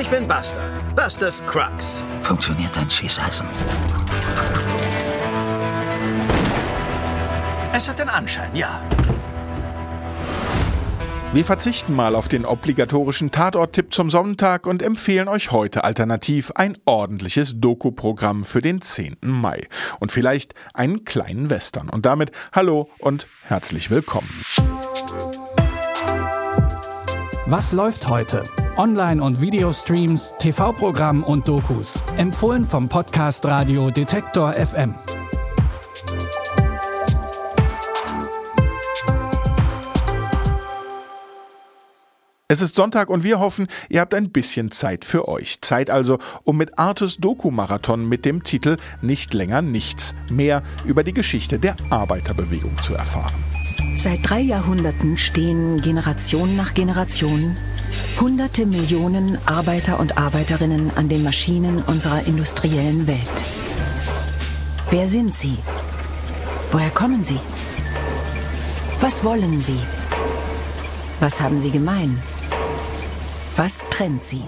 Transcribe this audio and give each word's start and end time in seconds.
Ich 0.00 0.08
bin 0.10 0.28
Buster. 0.28 0.72
Buster 0.94 1.32
Scruggs. 1.32 2.04
Funktioniert 2.22 2.76
dein 2.76 2.88
Schießeisen? 2.88 3.48
Es 7.72 7.88
hat 7.88 7.98
den 7.98 8.08
Anschein, 8.08 8.54
ja. 8.54 8.80
Wir 11.32 11.44
verzichten 11.44 11.96
mal 11.96 12.14
auf 12.14 12.28
den 12.28 12.46
obligatorischen 12.46 13.32
Tatort-Tipp 13.32 13.92
zum 13.92 14.08
Sonntag 14.08 14.68
und 14.68 14.82
empfehlen 14.82 15.26
euch 15.26 15.50
heute 15.50 15.82
alternativ 15.82 16.52
ein 16.54 16.78
ordentliches 16.84 17.54
Doku-Programm 17.56 18.44
für 18.44 18.62
den 18.62 18.80
10. 18.80 19.16
Mai. 19.22 19.66
Und 19.98 20.12
vielleicht 20.12 20.54
einen 20.74 21.04
kleinen 21.04 21.50
Western. 21.50 21.88
Und 21.88 22.06
damit 22.06 22.30
hallo 22.52 22.88
und 23.00 23.26
herzlich 23.42 23.90
willkommen. 23.90 24.30
Was 27.46 27.72
läuft 27.72 28.08
heute? 28.08 28.44
Online- 28.78 29.20
und 29.20 29.40
Videostreams, 29.40 30.34
TV-Programm 30.38 31.24
und 31.24 31.48
Dokus. 31.48 31.98
Empfohlen 32.16 32.64
vom 32.64 32.88
Podcast 32.88 33.44
Radio 33.44 33.90
Detektor 33.90 34.52
FM. 34.52 34.94
Es 42.46 42.62
ist 42.62 42.76
Sonntag 42.76 43.10
und 43.10 43.24
wir 43.24 43.40
hoffen, 43.40 43.66
ihr 43.88 44.00
habt 44.00 44.14
ein 44.14 44.30
bisschen 44.30 44.70
Zeit 44.70 45.04
für 45.04 45.26
euch. 45.26 45.60
Zeit 45.60 45.90
also, 45.90 46.20
um 46.44 46.56
mit 46.56 46.78
Artes 46.78 47.16
Doku-Marathon 47.16 48.08
mit 48.08 48.24
dem 48.24 48.44
Titel 48.44 48.76
Nicht 49.02 49.34
länger 49.34 49.60
nichts 49.60 50.14
mehr 50.30 50.62
über 50.84 51.02
die 51.02 51.12
Geschichte 51.12 51.58
der 51.58 51.74
Arbeiterbewegung 51.90 52.80
zu 52.80 52.94
erfahren. 52.94 53.34
Seit 53.96 54.20
drei 54.22 54.38
Jahrhunderten 54.38 55.18
stehen 55.18 55.82
Generation 55.82 56.54
nach 56.54 56.74
Generation 56.74 57.56
hunderte 58.20 58.66
Millionen 58.66 59.38
Arbeiter 59.46 60.00
und 60.00 60.18
Arbeiterinnen 60.18 60.90
an 60.96 61.08
den 61.08 61.22
Maschinen 61.22 61.82
unserer 61.82 62.26
industriellen 62.26 63.06
Welt. 63.06 63.18
Wer 64.90 65.08
sind 65.08 65.34
sie? 65.34 65.58
Woher 66.72 66.90
kommen 66.90 67.24
sie? 67.24 67.38
Was 69.00 69.22
wollen 69.24 69.60
sie? 69.60 69.78
Was 71.20 71.40
haben 71.40 71.60
sie 71.60 71.70
gemein? 71.70 72.18
Was 73.56 73.82
trennt 73.90 74.24
sie? 74.24 74.42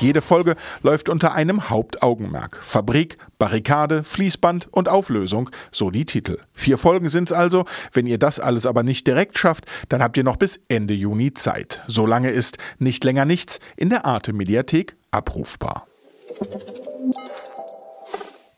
Jede 0.00 0.20
Folge 0.20 0.54
läuft 0.82 1.08
unter 1.08 1.34
einem 1.34 1.70
Hauptaugenmerk. 1.70 2.58
Fabrik, 2.62 3.18
Barrikade, 3.38 4.04
Fließband 4.04 4.68
und 4.70 4.88
Auflösung, 4.88 5.50
so 5.72 5.90
die 5.90 6.04
Titel. 6.04 6.38
Vier 6.54 6.78
Folgen 6.78 7.08
sind's 7.08 7.32
also. 7.32 7.64
Wenn 7.92 8.06
ihr 8.06 8.18
das 8.18 8.38
alles 8.38 8.64
aber 8.64 8.84
nicht 8.84 9.06
direkt 9.06 9.38
schafft, 9.38 9.64
dann 9.88 10.02
habt 10.02 10.16
ihr 10.16 10.24
noch 10.24 10.36
bis 10.36 10.60
Ende 10.68 10.94
Juni 10.94 11.34
Zeit. 11.34 11.82
Solange 11.88 12.30
ist 12.30 12.58
nicht 12.78 13.02
länger 13.02 13.24
nichts 13.24 13.58
in 13.76 13.90
der 13.90 14.06
Arte 14.06 14.32
Mediathek 14.32 14.96
abrufbar. 15.10 15.86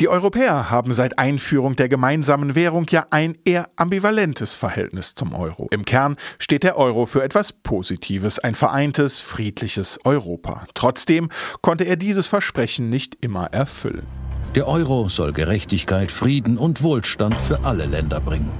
Die 0.00 0.08
Europäer 0.08 0.70
haben 0.70 0.94
seit 0.94 1.18
Einführung 1.18 1.76
der 1.76 1.90
gemeinsamen 1.90 2.54
Währung 2.54 2.86
ja 2.88 3.04
ein 3.10 3.36
eher 3.44 3.68
ambivalentes 3.76 4.54
Verhältnis 4.54 5.14
zum 5.14 5.34
Euro. 5.34 5.68
Im 5.70 5.84
Kern 5.84 6.16
steht 6.38 6.62
der 6.62 6.78
Euro 6.78 7.04
für 7.04 7.22
etwas 7.22 7.52
Positives, 7.52 8.38
ein 8.38 8.54
vereintes, 8.54 9.20
friedliches 9.20 9.98
Europa. 10.06 10.66
Trotzdem 10.72 11.28
konnte 11.60 11.84
er 11.84 11.96
dieses 11.96 12.26
Versprechen 12.26 12.88
nicht 12.88 13.18
immer 13.20 13.48
erfüllen. 13.52 14.06
Der 14.54 14.66
Euro 14.68 15.10
soll 15.10 15.34
Gerechtigkeit, 15.34 16.10
Frieden 16.10 16.56
und 16.56 16.82
Wohlstand 16.82 17.38
für 17.38 17.62
alle 17.64 17.84
Länder 17.84 18.22
bringen. 18.22 18.50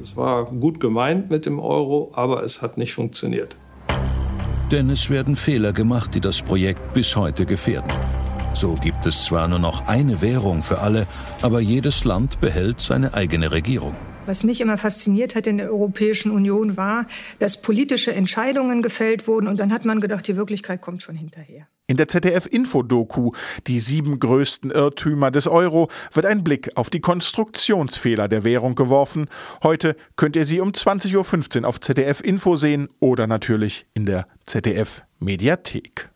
Es 0.00 0.16
war 0.16 0.46
gut 0.46 0.80
gemeint 0.80 1.30
mit 1.30 1.46
dem 1.46 1.60
Euro, 1.60 2.10
aber 2.14 2.42
es 2.42 2.62
hat 2.62 2.78
nicht 2.78 2.94
funktioniert. 2.94 3.54
Denn 4.72 4.90
es 4.90 5.08
werden 5.08 5.36
Fehler 5.36 5.72
gemacht, 5.72 6.16
die 6.16 6.20
das 6.20 6.42
Projekt 6.42 6.94
bis 6.94 7.14
heute 7.14 7.46
gefährden. 7.46 7.92
So 8.54 8.74
gibt 8.74 9.06
es 9.06 9.24
zwar 9.24 9.46
nur 9.48 9.58
noch 9.58 9.86
eine 9.86 10.20
Währung 10.20 10.62
für 10.62 10.80
alle, 10.80 11.06
aber 11.42 11.60
jedes 11.60 12.04
Land 12.04 12.40
behält 12.40 12.80
seine 12.80 13.14
eigene 13.14 13.52
Regierung. 13.52 13.94
Was 14.26 14.44
mich 14.44 14.60
immer 14.60 14.76
fasziniert 14.76 15.34
hat 15.34 15.46
in 15.46 15.58
der 15.58 15.70
Europäischen 15.70 16.30
Union 16.32 16.76
war, 16.76 17.06
dass 17.38 17.62
politische 17.62 18.12
Entscheidungen 18.12 18.82
gefällt 18.82 19.26
wurden 19.26 19.48
und 19.48 19.58
dann 19.58 19.72
hat 19.72 19.84
man 19.84 20.00
gedacht, 20.00 20.28
die 20.28 20.36
Wirklichkeit 20.36 20.82
kommt 20.82 21.02
schon 21.02 21.14
hinterher. 21.14 21.66
In 21.86 21.96
der 21.96 22.08
ZDF-Info-Doku 22.08 23.32
Die 23.66 23.78
sieben 23.78 24.18
größten 24.18 24.70
Irrtümer 24.70 25.30
des 25.30 25.48
Euro 25.48 25.88
wird 26.12 26.26
ein 26.26 26.44
Blick 26.44 26.76
auf 26.76 26.90
die 26.90 27.00
Konstruktionsfehler 27.00 28.28
der 28.28 28.44
Währung 28.44 28.74
geworfen. 28.74 29.30
Heute 29.62 29.96
könnt 30.16 30.36
ihr 30.36 30.44
sie 30.44 30.60
um 30.60 30.72
20.15 30.72 31.62
Uhr 31.62 31.68
auf 31.68 31.80
ZDF-Info 31.80 32.56
sehen 32.56 32.88
oder 33.00 33.26
natürlich 33.26 33.86
in 33.94 34.04
der 34.04 34.26
ZDF-Mediathek. 34.44 36.10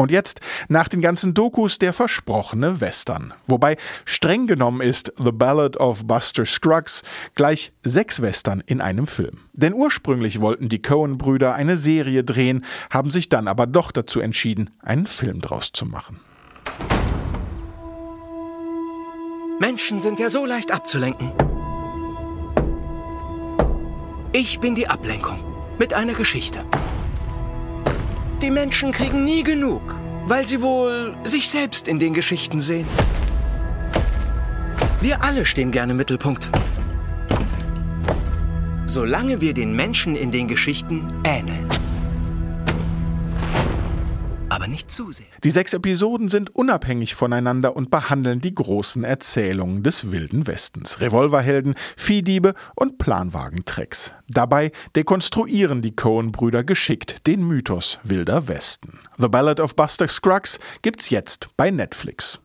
Und 0.00 0.10
jetzt, 0.10 0.40
nach 0.70 0.88
den 0.88 1.02
ganzen 1.02 1.34
Dokus, 1.34 1.78
der 1.78 1.92
versprochene 1.92 2.80
Western. 2.80 3.34
Wobei 3.46 3.76
streng 4.06 4.46
genommen 4.46 4.80
ist 4.80 5.12
The 5.22 5.30
Ballad 5.30 5.76
of 5.76 6.06
Buster 6.06 6.46
Scruggs 6.46 7.02
gleich 7.34 7.72
sechs 7.84 8.22
Western 8.22 8.62
in 8.64 8.80
einem 8.80 9.06
Film. 9.06 9.40
Denn 9.52 9.74
ursprünglich 9.74 10.40
wollten 10.40 10.70
die 10.70 10.80
Coen-Brüder 10.80 11.54
eine 11.54 11.76
Serie 11.76 12.24
drehen, 12.24 12.64
haben 12.88 13.10
sich 13.10 13.28
dann 13.28 13.46
aber 13.46 13.66
doch 13.66 13.92
dazu 13.92 14.20
entschieden, 14.20 14.70
einen 14.80 15.06
Film 15.06 15.42
draus 15.42 15.70
zu 15.74 15.84
machen. 15.84 16.18
Menschen 19.58 20.00
sind 20.00 20.18
ja 20.18 20.30
so 20.30 20.46
leicht 20.46 20.72
abzulenken. 20.72 21.30
Ich 24.32 24.60
bin 24.60 24.74
die 24.74 24.88
Ablenkung 24.88 25.38
mit 25.78 25.92
einer 25.92 26.14
Geschichte. 26.14 26.64
Die 28.42 28.50
Menschen 28.50 28.90
kriegen 28.90 29.24
nie 29.24 29.42
genug, 29.42 29.94
weil 30.24 30.46
sie 30.46 30.62
wohl 30.62 31.14
sich 31.24 31.50
selbst 31.50 31.86
in 31.86 31.98
den 31.98 32.14
Geschichten 32.14 32.58
sehen. 32.58 32.86
Wir 35.02 35.22
alle 35.22 35.44
stehen 35.44 35.70
gerne 35.70 35.90
im 35.92 35.98
Mittelpunkt. 35.98 36.48
Solange 38.86 39.42
wir 39.42 39.52
den 39.52 39.76
Menschen 39.76 40.16
in 40.16 40.30
den 40.30 40.48
Geschichten 40.48 41.12
ähneln. 41.22 41.68
Aber 44.50 44.66
nicht 44.66 44.90
zu 44.90 45.12
sehr. 45.12 45.26
Die 45.44 45.50
sechs 45.50 45.72
Episoden 45.72 46.28
sind 46.28 46.54
unabhängig 46.54 47.14
voneinander 47.14 47.76
und 47.76 47.90
behandeln 47.90 48.40
die 48.40 48.54
großen 48.54 49.04
Erzählungen 49.04 49.82
des 49.82 50.10
Wilden 50.10 50.46
Westens. 50.46 51.00
Revolverhelden, 51.00 51.74
Viehdiebe 51.96 52.54
und 52.74 52.98
Planwagentrecks. 52.98 54.12
Dabei 54.28 54.72
dekonstruieren 54.96 55.82
die 55.82 55.94
Coen-Brüder 55.94 56.64
geschickt 56.64 57.26
den 57.26 57.46
Mythos 57.46 57.98
Wilder 58.02 58.48
Westen. 58.48 58.98
The 59.18 59.28
Ballad 59.28 59.60
of 59.60 59.76
Buster 59.76 60.08
Scruggs 60.08 60.58
gibt's 60.82 61.10
jetzt 61.10 61.48
bei 61.56 61.70
Netflix. 61.70 62.40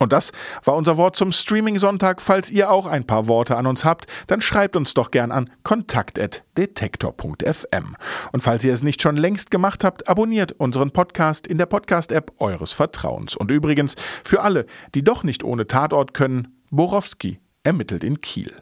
Und 0.00 0.12
das 0.12 0.32
war 0.64 0.74
unser 0.74 0.96
Wort 0.96 1.14
zum 1.14 1.30
Streaming-Sonntag. 1.30 2.20
Falls 2.20 2.50
ihr 2.50 2.68
auch 2.70 2.86
ein 2.86 3.06
paar 3.06 3.28
Worte 3.28 3.56
an 3.56 3.66
uns 3.66 3.84
habt, 3.84 4.06
dann 4.26 4.40
schreibt 4.40 4.74
uns 4.76 4.94
doch 4.94 5.12
gern 5.12 5.30
an 5.30 5.48
kontakt.detektor.fm. 5.62 7.96
Und 8.32 8.42
falls 8.42 8.64
ihr 8.64 8.72
es 8.72 8.82
nicht 8.82 9.00
schon 9.00 9.14
längst 9.16 9.52
gemacht 9.52 9.84
habt, 9.84 10.08
abonniert 10.08 10.50
unseren 10.52 10.90
Podcast 10.90 11.46
in 11.46 11.58
der 11.58 11.66
Podcast-App 11.66 12.32
eures 12.38 12.72
Vertrauens. 12.72 13.36
Und 13.36 13.52
übrigens, 13.52 13.94
für 14.24 14.42
alle, 14.42 14.66
die 14.94 15.04
doch 15.04 15.22
nicht 15.22 15.44
ohne 15.44 15.68
Tatort 15.68 16.12
können, 16.12 16.60
Borowski 16.70 17.38
ermittelt 17.62 18.02
in 18.02 18.20
Kiel. 18.20 18.52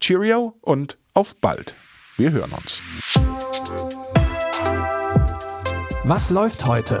Cheerio 0.00 0.56
und 0.60 0.96
auf 1.12 1.34
bald. 1.40 1.74
Wir 2.16 2.30
hören 2.30 2.52
uns. 2.52 2.80
Was 6.04 6.30
läuft 6.30 6.64
heute? 6.66 7.00